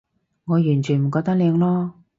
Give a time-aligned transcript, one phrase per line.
[0.45, 1.91] 我完全唔覺得靚囉